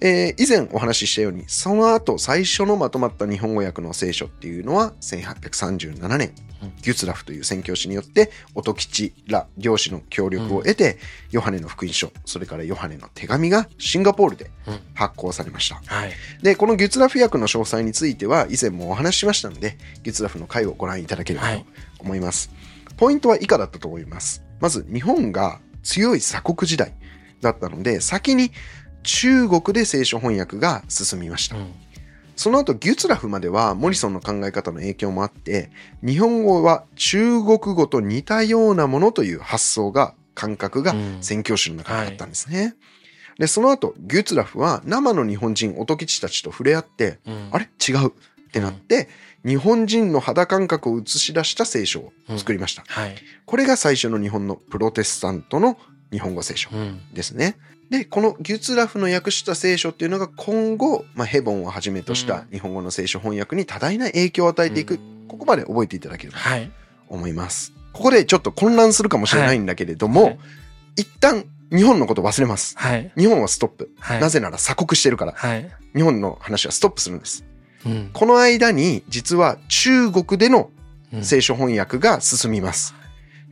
[0.00, 10.98] えー以前お話ししたように、その後最初のまとまった日本語訳の聖書っていうのは1837年、うんギュツラフという宣教師によって音吉ら漁師の協力を得て、
[11.30, 15.80] ヨハネの福音書、それからヨハネの手紙がシンガポールでうん発行されました。
[15.86, 16.12] はい。
[16.42, 21.66] で、このギュツラフ訳の詳細については以前もお話ししましたので、ギュツラフの回をご覧いただければとはい
[22.00, 22.50] 思います。
[22.96, 24.42] ポイントは以下だったと思います。
[24.60, 26.92] まず、日本が強い鎖国時代
[27.40, 28.52] だったので、先に
[29.02, 31.56] 中国で聖書翻訳が進みました。
[31.56, 31.74] うん
[32.36, 35.72] その後、ギュツラフまではモリソンの考え方の影響もあって、
[36.04, 42.76] 日本語は中国語と似たようなものという発想が、感覚がうん宣教師の中にあったんですね。
[43.40, 47.68] で、その後、ギュツラフは生の日本人、音吉たちと触れ合って、うんあれ？
[47.88, 48.06] 違う？
[48.06, 48.12] っ
[48.52, 49.08] てなって、
[49.44, 52.84] 日本人の肌感覚を映し出した聖書を作りました。
[52.86, 53.16] はい。
[53.46, 55.76] これが最初の日本のプロテスタントの
[56.12, 57.00] 日本語聖書うん。
[57.12, 57.56] ですね。
[57.90, 66.66] で、このギュツラフの訳した聖書っていうのが今後、まあ、ヘボンをはじめとした日本語の聖書翻訳に多大な影響を与えていく、うんここまで覚えていただければはい。
[66.66, 66.72] と
[67.14, 67.74] 思います。
[67.92, 70.38] ここでちょっと混乱するかもしれないんだけれども、はい
[70.96, 72.74] 一旦日本のこと忘れます。
[72.76, 73.12] はい。
[73.16, 73.92] 日本はストップ。
[74.00, 74.20] はい。
[74.20, 75.70] なぜなら鎖国してるから、はい。
[75.94, 77.44] 日本の話はストップするんです。
[77.86, 78.10] うん。
[78.12, 80.70] この間に、実は中国での
[81.12, 82.94] うん聖書翻訳が進みます。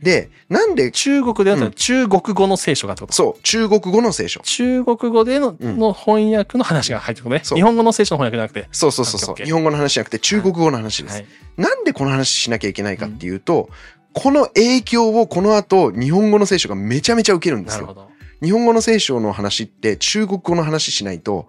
[0.01, 4.39] で、なんで、中国でだった中国語の聖書がってことそう、中国語の聖書。
[4.41, 7.41] 中国語での,、うんの翻訳の話が入ってくるね。
[7.43, 8.77] そう日本語の聖書の翻訳じゃなくて。
[8.77, 9.31] そうそうそうそう。
[9.31, 11.15] オッケーオッケー日本語の話じゃなくて中国語の話です。
[11.15, 11.25] はい。
[11.57, 13.69] なんでこの話しなきゃいけないかっていうと、
[14.13, 17.87] この影響をこの後、日本語の聖書がめちゃめちゃ受けるんですよ。
[17.87, 18.09] なるほど。
[18.43, 21.47] 日本語の聖書の話って中国語の話しないと、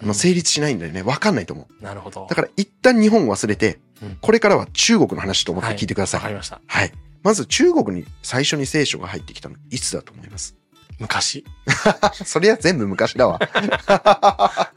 [0.00, 1.02] あのうん成立しないんだよね。
[1.02, 1.84] わかんないと思う。
[1.84, 2.26] なるほど。
[2.28, 6.20] だから一旦日本忘れてうん、これからは中国の話と思って聞いてください。
[6.20, 6.60] わかりました。
[6.66, 6.92] はい。
[7.24, 10.54] まず中国に最初に聖書が入ってきたのいつだと思います？
[11.00, 11.44] 昔。
[12.24, 13.40] そりゃ全部昔だわ。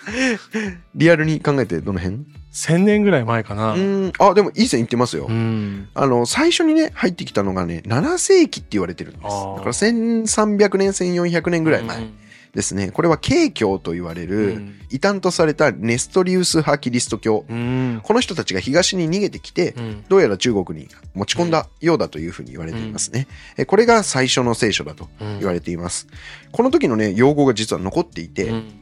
[0.95, 3.73] リアルに考えてどの辺？1000年ぐらい前かな。
[3.73, 4.13] うーん。
[4.17, 5.27] あ、でもいい線いってますよ。
[5.29, 5.89] うん。
[5.93, 9.23] あの、最初にね、入ってきたのがね、7世紀って言われてるんです。
[9.25, 12.13] だから1300年、1400年ぐらい前うん
[12.53, 12.91] ですね。
[12.91, 17.45] これは慶教と言われうる、ん異端とされたネストリウス派キリスト教。
[17.49, 18.01] うん。
[18.03, 20.03] この人たちが東に逃げてきて、うん。
[20.07, 23.27] どうやら中国に持ち込んだようだというふうに言われていますね。
[23.57, 26.07] えこれが最初の聖書だとうん言われています。
[26.51, 28.81] この時のね、用語が実は残っていて、うん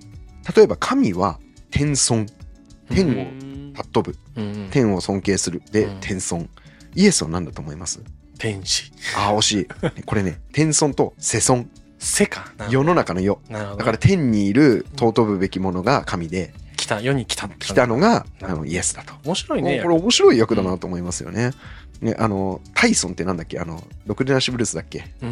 [0.55, 1.39] 例えば神は
[1.71, 2.27] 天尊、
[2.89, 3.25] 天を
[3.75, 6.47] 尊ぶ、うん天を尊敬するでうん天尊。
[6.93, 7.99] イエスは何だと思います？
[8.37, 8.91] 天使。
[9.17, 10.03] ああ、惜しい。
[10.03, 11.67] これね、天尊と世尊。
[11.99, 12.51] 世か。
[12.69, 13.39] 世の中の世。
[13.49, 19.13] だから天にいる尊ぶべきものが神で、来た、世に来た来たのがあのイエスだと。
[19.25, 19.81] 面白いね。
[19.81, 21.51] これ面白い役だなと思いますよね。
[22.01, 23.57] ね、あの、タイソンってなんだっけ？
[23.57, 25.05] あの、ロクデナシブルースだっけ？
[25.21, 25.31] うんう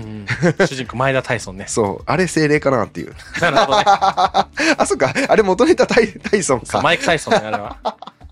[0.64, 1.66] ん主人公、前田大尊ね。
[1.68, 3.14] そう、あれ精霊かなっていう。
[3.42, 3.84] なるほどね。
[3.86, 4.48] あ、
[4.88, 6.82] そっか、あれ元ネタタイタイソンか。
[6.82, 7.78] マイク・タイソンね、あれは。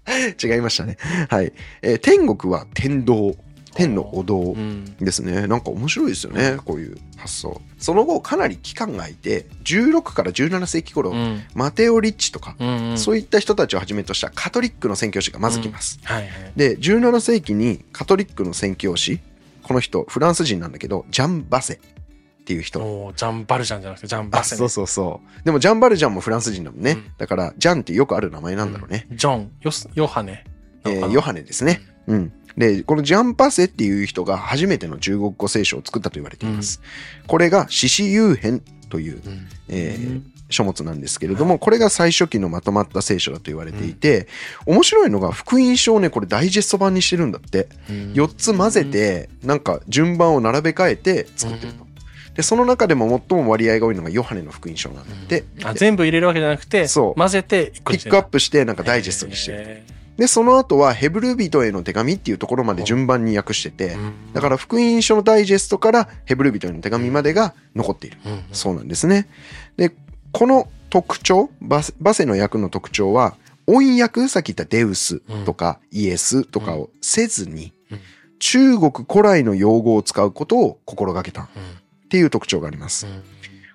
[0.41, 0.98] 違いましたね。
[1.30, 1.52] はい。
[1.82, 3.36] えー天国は天道。
[3.76, 4.96] 天のお堂うん。
[4.98, 5.48] ですね。
[5.48, 7.62] なんか面白いですよね、こういう発想。
[7.78, 11.42] その後、かなり期間が空いて、16から17世紀頃、うん。
[11.56, 12.98] マテオ・リッチとか、うん。
[12.98, 16.00] そういった人たちをはじめとしたカトリックの宣教師がまず来ます。
[16.04, 16.30] はいはい。
[16.56, 19.20] で、17世紀にカトリックの宣教師、
[19.64, 23.14] この人、フランス人なんだけど、ジャン・バセっていう人。
[23.16, 25.46] ジャン・バルジャンじゃなくて、ジャン・バあ、セねそうそうそう。
[25.46, 26.92] でも、ジャン・バルジャンもフランス人だもんね。
[26.92, 29.08] うんだから、ジャンってよくある名前なんだろうね。
[29.12, 30.44] うんジョン、ヨスヨハネ。
[30.84, 31.82] えーヨハネですね。
[32.08, 32.34] うん。
[32.58, 36.82] で、このジャン・パセっていう人が初めての中国語聖書を作ったと言われています。
[37.28, 39.48] これが、獅子遊編という、うん。
[39.70, 44.28] えー書物なんですけれども、これが最初期のまとまった聖書だと言われていて、
[44.66, 47.70] 面白いのが福音書をね、これダイジェスト版にしてるんだって。
[47.90, 51.88] うん4つ混ぜて、なんか順番を並べ替えて作ってると。
[52.36, 55.44] で、その中でも最も割合が多いのがヨハネの福音書なんだって。
[55.64, 59.58] あで全部入れるわけじゃなくて、そう混ぜてピックアップして、なんかダイジェストにしてる。
[59.60, 59.84] へ
[60.22, 68.20] で、その後はヘブル人への手紙っていうところまで順番に訳してて、ーだから福音書のダイジェストからヘブル人への手紙までが残っている。
[68.52, 69.28] そうなんですね。
[69.78, 69.92] で、
[70.32, 78.00] この特徴、バセの役の特徴は、音訳、さっき言ったデウスとかイエスとかをせずにうん、
[78.38, 81.46] 中国古来の用語を使うことを心がけた。
[81.46, 82.10] っうん。
[82.10, 83.08] ていう特徴があります。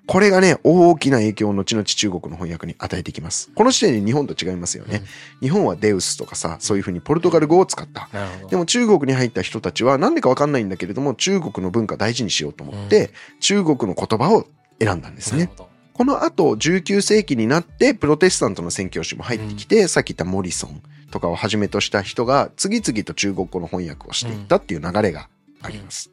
[0.07, 3.51] うんこれがね、大きな影響を後々中国の翻訳に与えていきます。
[3.53, 5.03] この時点で日本と違いますよね。
[5.41, 8.07] 日本はデウスとかさ、そういうふうにポルトガル語を使った。
[8.49, 14.47] でも中国に入った人たちはなんでかわかんないんだけれども、中国の文化大事にしようと思って、中国の言葉を
[14.79, 15.51] 選んだんですね。
[15.93, 25.27] この後、19世紀になって、プロテスタントの宣教師も入ってきて、さっき言ったモリソンとかをはじめとした人が、次々と中国語の翻訳をしていったっていう流れが
[25.61, 26.11] あります。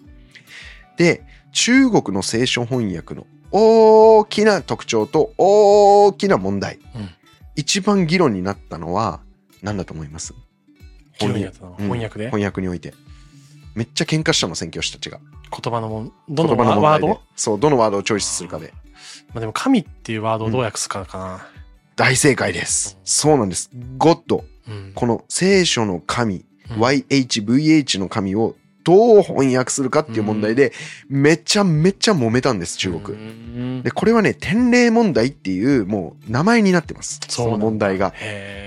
[0.97, 3.27] で、中国の聖書翻訳の
[3.57, 6.81] 大きな特徴と大きな問題。
[6.95, 7.09] うん
[7.57, 9.21] 一番議論になったのは、
[9.63, 10.35] 何だと思います？
[11.21, 12.95] 議論になったのうん翻訳で翻訳において。
[13.77, 15.21] めっちゃ喧嘩したの、宣教師たちが。
[15.51, 17.21] 言葉のもん、どのワード？
[17.37, 18.75] そう、どのワードをチョイスするかで。
[19.29, 21.47] まあでも神っていうワードをどう訳すかかな。
[21.95, 22.99] 大正解です。
[23.05, 23.71] そうなんです。
[23.99, 24.45] ゴッド。
[24.67, 30.73] うんこの聖書の神、うん YHVH の神をどう翻訳するかっていう問題で、
[31.09, 33.19] めちゃめちゃ揉めたんです、中う国。
[33.19, 37.21] んで、これはね、天霊問題っていう、もう名前になってます。
[37.29, 38.13] その問題が。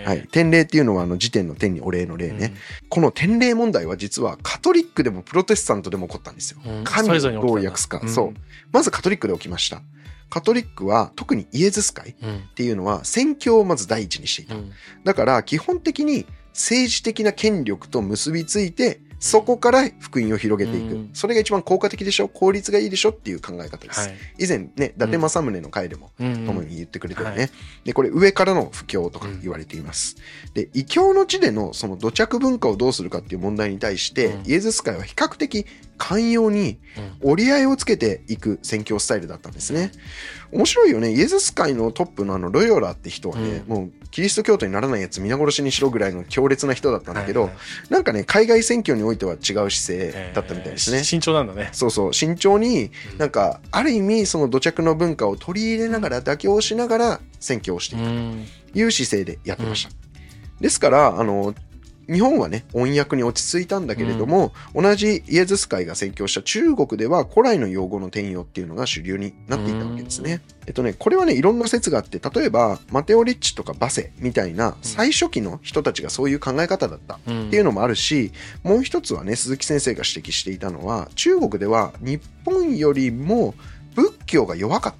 [0.05, 0.27] はい。
[0.31, 2.53] 天霊っていうのは、あの、時点の天にお礼の霊ね。
[2.89, 6.59] この天霊問題は実はカトリックでもプロテスタントでも起こったんですよ。
[6.65, 8.01] うん神をどう訳すか。
[8.07, 8.39] そう。
[8.71, 9.81] まずカトリックで起きました。
[10.29, 14.57] カトリックは特にイエズス会っうんていうのは宣教をまず第一にしていたう。
[14.57, 14.71] ん
[15.03, 20.93] だから基本的に政治的な権力と結びついて、そこから福音を広げていく。
[20.93, 21.09] うん。
[21.13, 22.27] それが一番効果的でしょ？
[22.27, 23.09] 効率がいいでしょ？
[23.09, 24.01] っていう考え方です。
[24.01, 24.15] はい。
[24.37, 26.45] 以前ね、伊達政宗の回でも、うん。
[26.45, 27.49] ともに言ってくれてるね、はい。
[27.83, 30.17] で、これ上からの布教とか言われています。
[30.53, 34.45] で、異教の地でのその土着文化をどうするかっていう問題に対して、うん。
[34.45, 35.65] イエズス会は比較的
[35.97, 36.79] 寛容に
[37.23, 39.91] うん折り合いをつけていく宣教スタイルだったんですね。
[40.51, 41.11] 面白いよね。
[41.11, 50.99] イエズス会のトップのあのロヨラって人はね、うんもうキリスト教徒にならないやつ皆殺しにしろぐらいの強烈な人だったんだけど、はいはいなんかね、海外選挙においては違う姿勢だったみたいですね。
[50.99, 51.69] えー慎重なんだね。
[51.73, 59.91] そうそう、慎重にうんなんか、ある意味その土着の文化を取り入れながら妥協しながら選挙をしていくうんという姿勢でやってました。
[60.61, 61.53] ですから、あの、
[62.09, 70.41] 日本はね、音訳に落ち着いたんだけれども、同じイエズス会が宣教した中国では古来の用語の転用っていうのが主流になっていたわけですね。
[70.65, 78.31] えっとね、これはね、いろんな説があって、例えば、マテオ・リッチとかバセみたいな最初期の人たちがそういう考え方だったっうんていうのもあるし、
[78.63, 83.53] もう一つはね、鈴木先生が指摘していたのは、中国では日本よりも
[83.95, 84.93] 仏教が弱かっ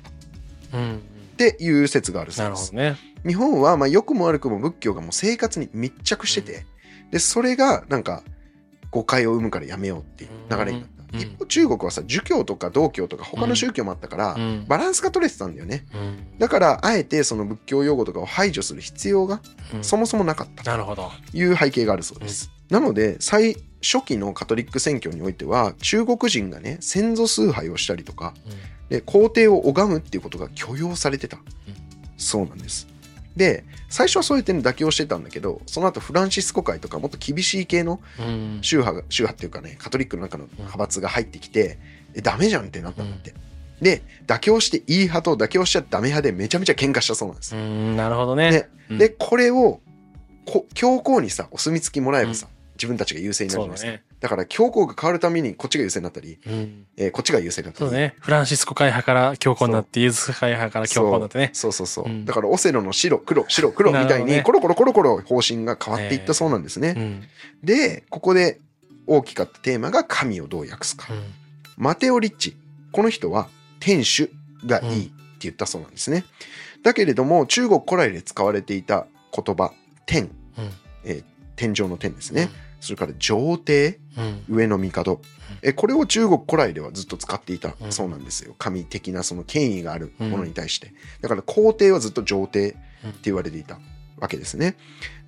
[0.71, 1.01] たっうん。
[1.37, 2.75] ていう説があるそうです。
[2.75, 2.97] ね。
[3.25, 6.65] 日本はまあ良くも悪くも仏教がもう生活に密着してて、
[7.11, 8.23] でそれがなんか
[8.91, 11.19] 誤解を生むからやめようっていう流れになった、うん。
[11.19, 14.65] 一方中国はさ儒教とか道教とか他の宗教もあったから、うん。
[14.67, 15.85] バランスが取れてたんだよね。
[15.93, 16.37] うん。
[16.37, 19.41] だからあえてその仏教用語とかを排除する必要が
[19.73, 19.83] うん。
[19.83, 20.63] そもそもなかった。
[20.63, 21.11] なるほど。
[21.31, 28.33] という背景があるそうです、なので最初期のカトリック宣教においては中国人がね先祖崇拝をしたりとか
[28.89, 31.37] で皇帝を拝むっていうことが許容されてた、
[32.17, 32.87] そうなんです
[33.37, 38.59] で最初はそういう点で妥協してたんだけどその後フランシスコ会とかもっと厳しい系のうん。
[38.61, 41.77] 宗派が宗派っていうかねカトリックの中の派閥が入ってきて
[42.15, 43.33] えダメじゃんってなったんだって、
[43.81, 47.95] で妥協していい派と妥協しちゃダメ派でめちゃめちゃ喧嘩したそうなんです、うん。
[47.95, 48.69] なるほどね。
[48.89, 49.79] で、これを
[50.45, 53.91] こ教皇にさお墨付きもらえばさ、自分たちが優勢になるじゃないですか。
[53.91, 54.03] だね。
[54.19, 56.85] だから教皇が変わるためにこっちが優勢になったり、うん。
[56.95, 57.89] えーこっちが優勢になったり。
[57.89, 58.15] そうだね。
[58.19, 61.49] フランシスコ会派から教皇になって、イエズス会派から教皇になってね。
[61.53, 62.09] そうそうそう、う。
[62.09, 62.25] ん。
[62.25, 67.23] だからオセロの白黒白黒みたいにコロコロコロコロ方針が変わっていったそうなんですね、うん。
[67.63, 68.59] でここで
[69.07, 71.23] 大きかったテーマが神をどう訳すか、うん。
[71.77, 72.55] マテオ・リッチ
[72.91, 73.47] この人は
[73.79, 74.29] 天主
[74.65, 76.25] がいいって言ったそうなんですね、
[76.83, 79.71] だけれども中国古来で使われていた言葉
[80.05, 80.31] 天、うん。
[81.03, 81.23] えー
[81.55, 82.49] 天井の天ですね、
[82.87, 84.55] それから上帝うん。
[84.55, 85.19] 上の帝。
[85.61, 87.75] えこれを中国古来ではずっと使っていた。
[87.79, 87.91] うん。
[87.91, 88.55] そうなんですよ。
[88.57, 90.93] 神的なその権威があるものに対して。
[91.21, 92.77] だから皇帝はずっと上帝って
[93.23, 93.79] 言われていた。
[94.19, 94.75] わけですね。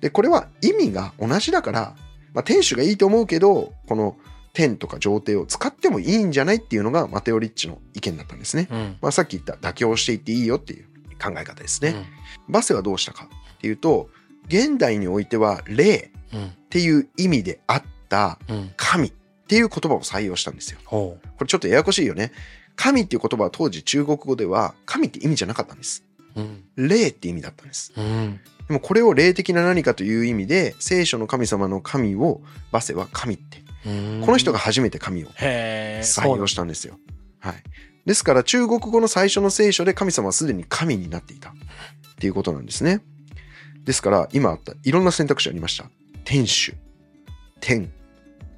[0.00, 1.96] でこれは意味が同じだから、
[2.34, 4.16] まあ、天主がいいと思うけどこの
[4.52, 8.96] 天とか上帝を使ってもいいんじゃないっていうのがマテオ・リッチの意見だったんですね、うん。
[9.00, 10.86] まあ、さっき言った妥協していっていいよっていう
[11.22, 11.94] 考え方ですね、
[12.48, 14.08] バセはどうしたかっていうと
[14.50, 16.46] 現代においては霊うん。
[16.46, 18.72] っていう意味であったうん。
[18.76, 19.12] 神っ
[19.48, 20.78] ていう言葉を採用したんですよ。
[20.84, 22.32] これちょっとややこしいよね。
[22.76, 26.04] 神っていう言葉は当時中国語では神って意味じゃなかったんです。
[26.36, 26.64] うん。
[26.76, 27.92] 霊って意味だったんです。
[27.96, 28.40] うん。
[28.68, 33.58] でもこれを霊的な何かという意味で聖書の神様の神をバセは神って。
[33.86, 35.28] うんこの人が初めて神を。
[35.28, 36.98] 採用したんですよ。
[37.40, 37.54] はい。
[38.06, 41.52] ですから中国語の最初の聖書で神様はすでに神になっていたっ
[42.18, 43.00] ていうことなんですね。
[43.84, 45.86] ですから今あったいろんな選択肢ありました。
[46.24, 46.74] 天主、
[47.60, 47.90] 天、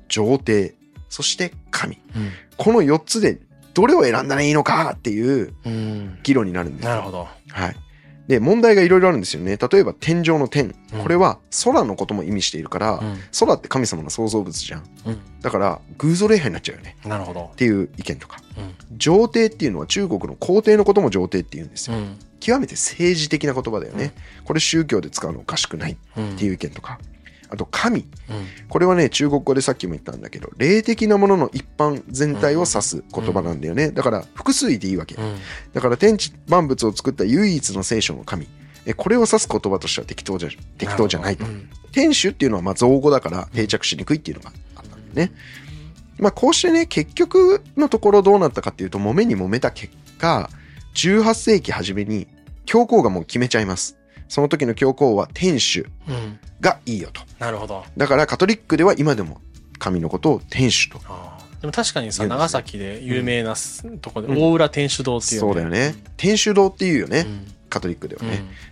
[0.09, 0.75] 上帝、
[1.09, 1.99] そして神。
[2.17, 2.31] うん。
[2.57, 3.41] この4つで
[3.75, 6.19] どれを選んだらいいのかっていううん。
[6.23, 7.29] 議論になるんですよなるほど。
[7.51, 7.77] はい。
[8.29, 9.57] で、問題がいろいろあるんですよね。
[9.57, 10.75] 例えば天上の天。
[10.93, 13.17] うんこれは空のことも意味しているから、うん。
[13.39, 14.85] 空って神様の創造物じゃん。
[15.07, 15.19] うん。
[15.41, 16.97] だから偶像礼拝になっちゃうよね。
[17.05, 17.57] なるほどっ。
[17.57, 18.39] ていう意見とか。
[18.57, 18.99] うん。
[18.99, 21.97] 上帝っていうのは中国の皇帝のことも上帝って言うんですよ。
[22.43, 22.55] うん。
[22.55, 24.13] 極めて政治的な言葉だよね。
[24.45, 26.37] これ宗教で使うのおかしくないっうん。
[26.37, 26.99] ていう意見とか。
[27.49, 28.01] あと神。
[28.01, 28.07] うん。
[28.69, 33.91] これはね、中国語でさっきも言ったんだけど、霊的なものの一般全体を指す言葉なんだよね。
[33.91, 35.15] だから複数いていいわけ。
[35.17, 35.37] うん。
[35.73, 38.49] だから天地万物を作った唯一の聖書の神。
[38.85, 41.45] えこれを指す言葉としては適当じゃ適当じゃないと。
[41.45, 45.33] うん天主っていうのはまあ造語だから定着しにくいっていうのがあったんだよね。
[46.19, 50.49] まあこうしてね、結局のところどうなったかっていうと、揉めに揉めた結果、
[50.95, 52.27] 18世紀初めに
[52.65, 53.99] 教皇がもう決めちゃいます。
[54.29, 56.39] その時の教皇は天主うん。
[56.61, 57.21] がいいよと。
[57.39, 57.85] なるほど。
[57.97, 59.41] だからカトリックでは今でも
[59.79, 60.99] 神のことを天主と。
[61.61, 65.95] でも確かにさ、長崎で有名なすとこで、うん大浦天主堂っていう、そうだよね。
[66.17, 67.55] 天主堂っていうよね、うん。
[67.73, 68.23] カトリックでは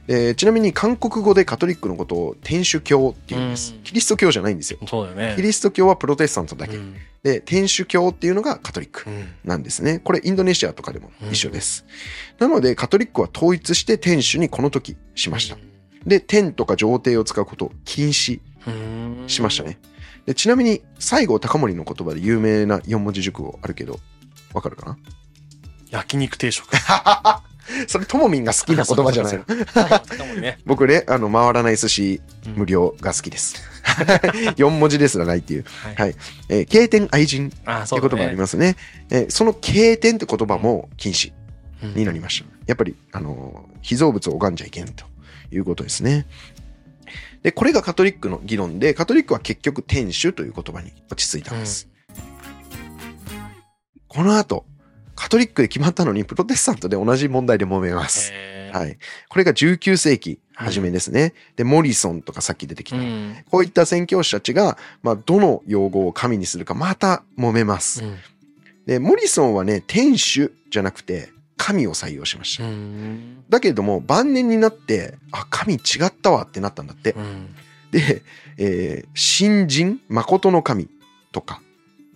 [0.09, 3.73] うんちなみに韓国語でカトリックのことを天主教っていうんです。
[3.75, 4.79] うんキリスト教じゃないんですよ。
[4.87, 5.33] そうだよね。
[5.37, 6.77] キリスト教はプロテスタントだけ。
[6.77, 9.99] うんで、天主教っていうのがカトリックうんなんですね。
[9.99, 11.85] これインドネシアとかでも一緒です。
[12.39, 15.57] なのでカトリックは統一して天主にこの時しました。
[16.07, 19.79] で、天とか上帝を使うことを禁止うんしましたね。
[20.27, 23.99] でちなみに西郷隆盛の言葉で有名な四文字熟語あるけど、
[24.55, 24.99] わかるかな？
[25.91, 26.69] 焼肉定食。
[27.87, 29.45] それともみんが好きな言葉じゃないの？
[30.67, 32.21] 僕ね、あの、回らない寿司
[32.57, 33.57] 無料が好きです。
[34.57, 35.65] 4文字ですらないっていう。
[35.85, 36.17] はいはい。
[36.49, 38.01] えー経典愛人あ、って。
[38.01, 38.77] 言葉ありますね。
[39.11, 41.33] えーその経典って言葉も禁止
[41.83, 42.49] うんになりました。
[42.67, 45.05] やっぱり、あのー、被造物を拝んじゃいけんと
[45.51, 46.27] いうことですね。
[47.43, 51.89] で、これがカトリックの議論で、カトリックは結局天主という言葉に落ち着いたんです。
[54.09, 54.67] この後、
[55.15, 58.33] カトリックで決まったのに、プロテスタントで同じ問題で揉めます。
[58.73, 58.99] はい。
[59.29, 61.35] これが19世紀初めですね。
[61.57, 62.97] で、モリソンとかさっき出てきた。
[62.97, 63.37] うん。
[63.51, 68.05] こういった宣教師たちが、まあ、どの用語を神にするかまた揉めます。
[68.05, 68.17] うん
[68.87, 72.65] で、モリソンはね、天主じゃなくて、神を採用しました。
[72.65, 73.45] うん。
[73.49, 77.13] だけれども、晩年になって、あ、神違ったわってなったんだって。
[77.13, 77.55] うん。
[77.93, 78.23] で、
[78.57, 80.89] えー、新人、誠の神
[81.31, 81.63] とか、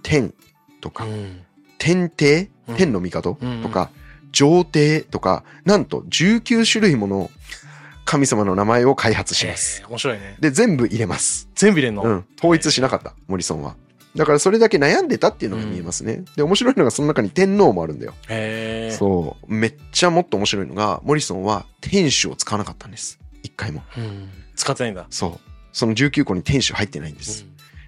[0.03, 0.35] 天
[0.81, 1.41] とか、うん
[1.79, 3.91] 天帝うん、天の帝とうんか、
[4.33, 7.31] 上帝とか、なんと19種類もの
[8.05, 9.83] 神様の名前を開発します。
[9.83, 10.37] えー面白いね。
[10.41, 11.49] で、全部入れます。
[11.55, 12.25] 全部入れんの、うん。
[12.39, 13.77] 統一しなかった、モリソンは。
[14.17, 16.25] だからそれだけ悩んでたっていうのが見えますね。
[16.37, 18.15] で、面白いのがその中に天皇もあるんだよ。
[18.29, 18.97] へえ。
[18.97, 19.55] そう。
[19.55, 23.19] めっちゃもっと面白いのが、モリソンは天使を使わなかったんです。
[23.43, 23.83] 一回も。
[23.99, 24.29] うん。
[24.55, 25.07] 使ってないんだ。
[25.11, 25.51] そう。
[25.73, 27.45] その19個に天使入ってないんです。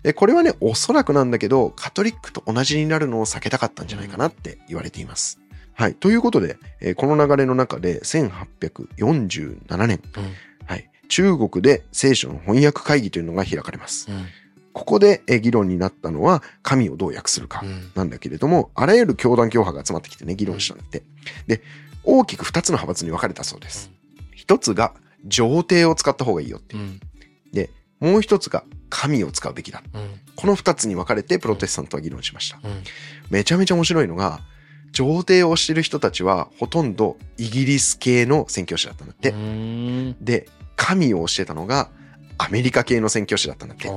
[0.06, 5.40] で、これはね、おそらくなんだけど、カトリックと同じになるのを避けたかったんじゃないかなって言われています。
[5.72, 5.96] はい。
[5.96, 10.32] ということで、えーこの流れの中で、1847年、うん。
[10.64, 10.88] はい。
[11.08, 14.08] 中国で聖書の翻訳会議というのが開かれます。
[14.08, 14.26] うん。
[14.72, 17.90] ここでえー議論になったのは、神をどう訳するかうん。
[17.96, 21.02] なんだけれども、あらゆる教団教派が集まってきてね、議論したんだって。
[21.48, 21.62] で、
[22.04, 23.90] 大きく2つの派閥に分かれたそうです。
[24.36, 26.78] 一つが、上帝を使った方がいいよってう。
[26.78, 27.00] ん。
[27.98, 29.82] もう一つが、神を使うべきだ。
[29.94, 30.20] うん。
[30.36, 32.58] この二つに分かれてプロテスタントは議論しました。
[32.62, 32.82] うん。
[33.30, 34.40] めちゃめちゃ面白いのが、
[34.92, 39.30] 上帝をしてる人たちはほとんどイギリス系の宣教師だったんだって。
[39.30, 40.16] うん。
[40.20, 41.90] で、神をしてたのが
[42.38, 43.90] アメリカ系の宣教師だったんだって。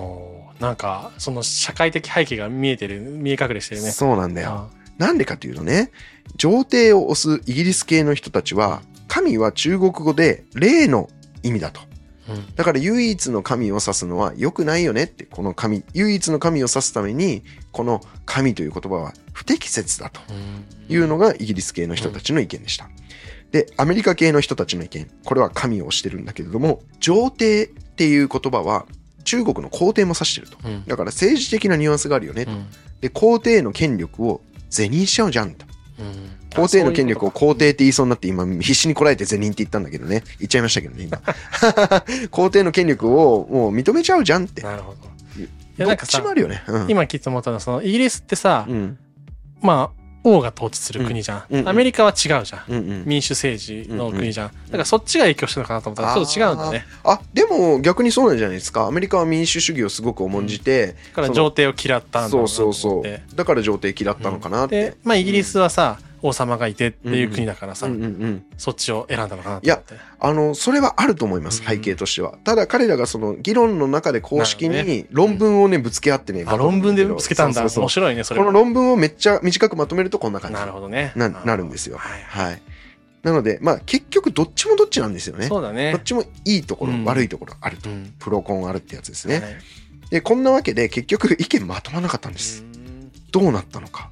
[0.59, 3.91] なんか、その社会的背景が見えてる、見え隠れしてるね。
[3.91, 4.49] そうなんだよ。
[4.49, 5.91] あなんでかというとね、
[6.35, 11.09] 上帝を推すイギリス系の人たちは、神は中国語で霊の
[11.41, 11.81] 意味だと。
[12.29, 12.55] うん。
[12.55, 20.21] だから唯一の神を指すのは良くないよねって、この神、唯一の神を指すために、この神という言葉は不適切だと。
[20.29, 22.89] うんいうのがイギリス系の人たちの意見でした。
[23.51, 28.85] で、アメリカ系の人たちの意見、これは神を推してるんだけれども、上帝っていう言葉は
[29.23, 30.57] 中国の皇帝も指してると。
[30.63, 30.85] うん。
[30.85, 32.51] だから政治的なニュアンスがあるよねと。
[32.51, 32.67] うん。
[33.01, 35.65] で、皇帝の権力を是認しちゃうじゃんと。
[36.57, 40.23] うん皇帝の権力をあ皇帝って言いそうになって今必死にこらえて是認って言ったんだけどね。
[40.39, 41.21] 言っちゃいましたけどね、今。
[42.31, 44.61] 皇帝の権力をもう認めちゃうじゃんって。
[44.63, 45.09] なるほど。
[45.37, 46.63] いや、なんかさね。
[46.67, 46.85] うん。
[46.89, 48.97] 今聞いて思ったのは、その、イギリスってさう、ん。
[49.61, 51.69] まあ、王が統治する国じゃうんうんん。
[51.69, 52.63] アメリカは違うじゃん。
[52.67, 53.03] うんうん。
[53.05, 54.47] 民主政治の国じゃん。
[54.47, 56.85] だからそっちが影響してるのかなと思ったら、ちょっと違うんだね。
[57.03, 58.87] あ、でも逆にそうなんじゃないですか。
[58.87, 63.35] アメリカは民主主義をすごく重んじて、だから上帝を嫌ったんだろそうそうそう。
[63.35, 68.45] だから上帝嫌ったのかなってで。、まあイギリスはさ、王様がいてっていう国だからさうん、うんうん。
[68.57, 69.95] そっちを選んだのかなと思って。
[70.19, 72.37] あの、それはあると思います、うん背景としては。
[72.43, 76.43] ただ彼らがその議論の中で公式に論文をね、ぶつけ合ってね。
[76.47, 77.61] あ、論文でぶつけたんだ。
[77.61, 78.45] 面白いね、それは。
[78.45, 80.55] この論文をめっちゃ短くまとめるとこんな感じ。
[80.55, 81.13] なるほどね。
[81.15, 82.21] ななるんですよはい。
[82.23, 82.61] はい。
[83.23, 85.47] なので、まあ結局どっちもどっちなんですよね。
[85.47, 85.99] どそうだねっ。
[86.03, 87.89] ちもいいところ、うん悪いところあると。
[87.89, 88.13] うん。
[88.19, 89.39] プロコンあるってやつですね。
[89.39, 89.43] はい
[90.09, 92.63] で、こんなわけで結局意見まとまらなかったんです。
[92.63, 92.79] うん
[93.31, 94.09] どうなったのか。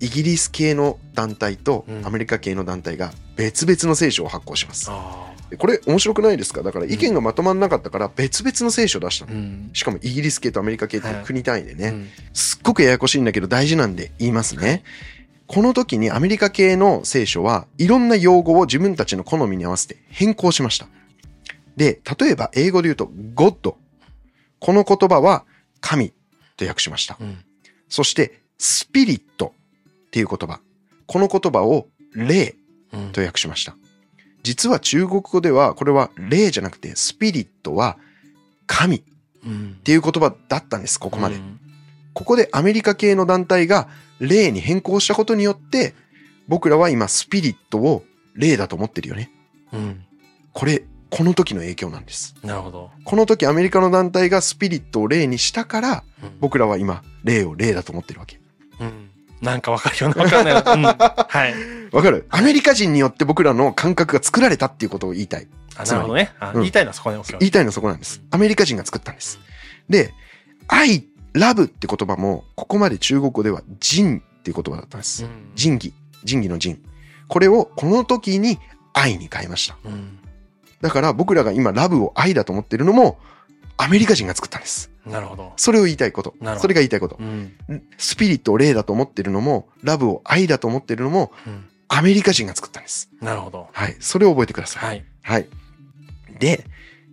[0.00, 4.88] イギリス系の団体とうんアメリカ系の団体が別々の聖書を発行します。
[4.90, 6.62] あでこれ面白くないですか？
[6.62, 9.36] だから意見がまとまらなかったから別々の聖書を出したーの。
[9.36, 9.70] うん。
[9.72, 14.82] しかもイギリス系とアメリカ系っていう国単位でね、うんすっごくややこしいんだけど大事なんで言いますね。
[15.46, 20.88] この時にアメリカ系の聖書はいろんな用語を自分たちの好みに合わせて変更しました。
[21.76, 23.74] で、例えば英語で言うと God。
[24.58, 25.44] この言葉は
[25.80, 26.12] 神
[26.56, 27.16] と訳しました。
[27.20, 27.38] うん。
[27.88, 29.54] そしてスピリット
[30.16, 30.60] っていう言葉。
[31.06, 32.56] この言葉を霊
[32.92, 33.76] うんと訳しました。
[34.42, 37.98] 実は中国語ではこれは霊じゃなくてスピリットは
[38.66, 39.02] 神っ
[39.44, 39.74] うん。
[39.84, 41.38] ていう言葉だったんです、ここまでう。
[41.38, 41.60] ん
[42.14, 45.94] ここでアメリカ系の団体が霊に変更したことによって、
[46.48, 48.02] 僕らは今スピリットを
[48.34, 49.30] 霊だと思ってるよね。
[49.74, 50.02] うん。
[50.54, 52.34] これ、この時の影響なんです。
[52.42, 52.90] なるほど。
[53.04, 58.40] この時アメリカの団体がスピリットを霊にしたから、うん僕らは今霊を霊だと思ってるわけ。
[58.80, 59.05] うん。
[59.40, 60.72] なんかわかるようなわかんないような。
[60.74, 60.82] うん。
[61.28, 61.54] はい。
[61.92, 62.26] わかる？
[62.30, 65.46] アメリカ人によって僕らの感覚が作られたっていうことを言いたい。
[65.76, 66.32] あなるほどね。
[66.40, 67.16] あうん言いたいのはそこね。
[67.18, 68.22] オッケー言いたいのはそこなんです。
[68.30, 69.38] アメリカ人が作ったんです。
[69.88, 70.14] で、
[70.68, 75.24] 愛、ラブって言葉も、ここまで中国語では人っていう言葉だったんです。
[75.24, 75.92] うん仁義、
[76.24, 76.80] 仁義の仁。
[77.28, 78.58] これをこの時に
[78.94, 79.76] 愛に変えました。
[79.84, 80.18] うん。
[80.80, 83.18] だから僕らが今ラブを愛だと思ってるのも
[83.76, 84.90] アメリカ人が作ったんです。
[85.04, 85.52] なるほど。
[85.56, 86.54] それを言いたいことなるほ。
[86.56, 87.22] どそれが言いたいことう。
[87.22, 87.52] ん。
[87.98, 91.64] スピリットを霊だと思ってるのも、ラブを愛だと思ってるのもうん。
[91.88, 93.10] アメリカ人が作ったんです。
[93.20, 93.68] なるほど。
[93.72, 93.96] はい。
[94.00, 94.84] それを覚えてください。
[94.84, 95.04] はい。
[95.22, 95.46] はい。
[96.38, 96.64] で、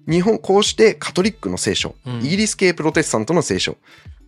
[0.08, 3.78] 日本、こうしてカトリックの聖書、うんイギリス系プロテスタントの聖書、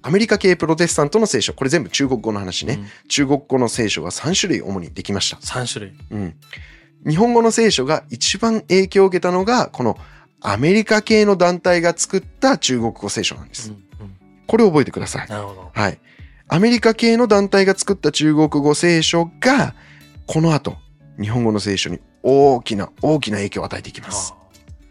[0.02, 2.76] アメリカ系プロテスタントの聖書、これ全部中国語の話ね。
[2.76, 5.38] うん中国語の聖書が3種類主にできました。
[5.38, 5.94] 3種類。
[6.12, 6.36] うん。
[7.08, 9.98] 日本語の聖書が一番影響を受けたのが、この
[10.48, 13.74] アメリカ系の団体が作った中国語聖書なんです。
[14.48, 15.28] これを覚えてください。
[15.28, 15.72] なるほど。
[15.74, 16.00] はい。
[16.48, 19.74] アメリカ系の団体が作った中国語聖書が、
[20.28, 20.78] この後、
[21.20, 24.36] 日本語の聖書に大きな大きな影響を与えていきます。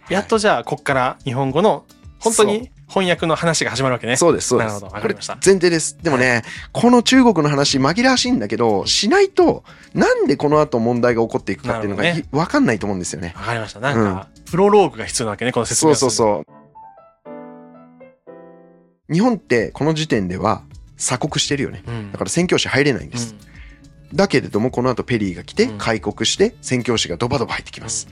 [0.08, 1.84] やっとじゃあ、こっから日本語の、
[2.18, 4.16] 本当に翻訳の話が始まるわけね。
[4.16, 4.68] そうです、そうです。
[4.68, 5.96] なるほどわかりました前提です。
[6.02, 9.62] でもね、この中国の話紛らわしいんだけど、しないと、
[9.94, 13.34] なんでこの後問題が起こっていくかっていうのがわかんないと思うんですよね。
[13.36, 13.80] わかりました。
[13.80, 16.44] なんか、プロローグが必要なわけね、この説そう明をするそうそ
[19.10, 19.12] う。
[19.12, 20.62] 日本ってこの時点では
[20.96, 21.82] 鎖国してるよね。
[21.86, 22.12] うん。
[22.12, 23.34] だから宣教師入れないんです。
[24.14, 28.08] だけれども、この後ペリーが来てうん開国して宣教師がドバドバ入ってきます。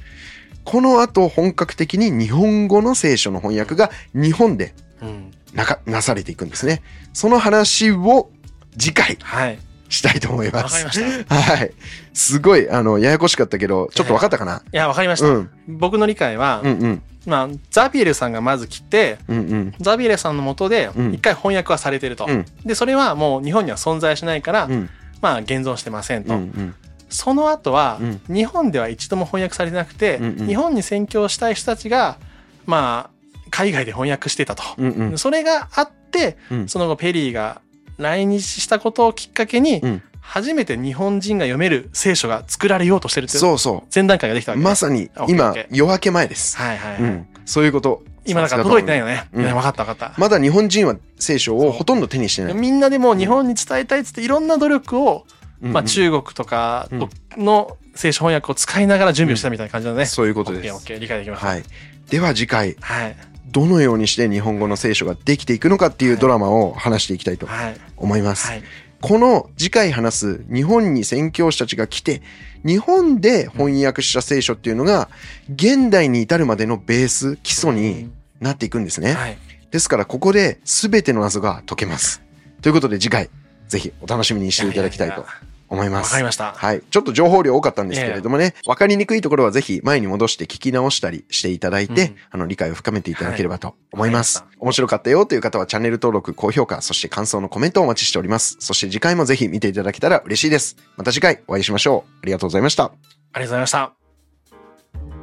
[0.64, 5.08] この後本格的に日本語の聖書の翻訳が日本でうん。
[5.08, 5.30] うん。
[5.54, 6.82] なかなされていくんですね。
[7.12, 8.30] その話を
[8.78, 9.58] 次回はい。
[9.92, 10.64] したいと思います。
[10.64, 11.38] わかりました。
[11.38, 11.72] いはい。
[12.14, 15.26] すごい、あの、ややこしかったけど、ちょっと分かったかな、や、わかりました。
[15.26, 15.50] うん。
[15.68, 17.02] 僕の理解は、うんうん。
[17.26, 19.74] まあ、ザビエルさんがまず来て、うんうん。
[19.80, 24.90] ザビエルさんのもとでうん一回翻訳はされてると、うんでそれはもう日本には存在しないから、うん
[25.20, 26.74] まあ現存してませんと、うんうん。
[27.10, 32.18] その後は、うん日本では一度も翻訳されてなくて、うんうん日本に宣教したい人たちが
[32.66, 35.18] まあ海外で翻訳してたと、うんうん。
[35.18, 37.60] それがあってうんその後ペリーが
[38.02, 44.58] 来日したことをきっかけに、うん初めて日本人が読める聖書が作られようとしてるっていうそうそ前段階ができたわう。
[44.58, 46.56] けね、まさに今夜明け前です。
[46.56, 47.26] はいはい、はいうん。
[47.44, 48.04] そういうこと。
[48.24, 49.08] 今だから届いてないよ。
[49.08, 52.54] よね、うん分かった分かった、まだ日本人は聖書をほとんど手にしてない。
[52.54, 55.26] みんなでも日本に伝えたいっつっていろんな努力を、
[55.60, 60.06] うんまあ、中国とかとの聖書翻訳を使いながら準備をしたみたいな感じだね。
[60.06, 60.84] そういうことです。
[60.84, 61.46] ケー理解できました。
[61.48, 61.64] はい。
[62.08, 63.16] では次回、はい。
[63.46, 67.76] どのようにして日本語の聖書ができていくのかっていうドラマを話していきたいとはい。
[67.96, 68.48] 思います。
[68.48, 68.62] はい。
[69.00, 72.22] この次回話す日本に宣教師たちが来て、
[72.64, 75.10] 日本で翻訳した聖書っていうのが、
[75.52, 79.14] 現代に至るまでのベース、基礎になっていくんですね。
[79.14, 79.36] はい。
[79.72, 82.22] ですから、ここで全ての謎が解けます。
[82.60, 83.28] ということで次回、
[83.66, 85.26] ぜひお楽しみにしていただきたいと
[85.72, 86.08] 思います。
[86.08, 86.52] わかりました。
[86.52, 86.82] はい。
[86.90, 94.38] ちょっと情報量多かったんですけれどもね、わかりにくいところはぜひ前に戻して聞き直したりしていただいて、うんあの、理解を深めていただければと思います。
[94.38, 98.56] はい面白かったよという方はチャンネル登録、高評価、そして感想のコメントをお待ちしております。
[98.60, 100.76] そして次回もぜひ見ていただけたら嬉しいです。
[100.96, 102.10] また次回お会いしましょう。
[102.22, 102.84] ありがとうございました。
[102.84, 103.92] ありがとうございました。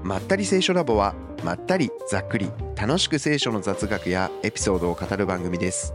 [0.03, 5.93] まったり聖書ラボは、まったり、ざっくり、楽しく聖書の雑学やエピソードを語る番組です。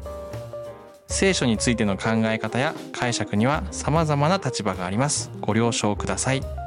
[1.07, 5.31] 聖書についての考え方や解釈には様々な立場があります。
[5.41, 6.64] ご了承ください。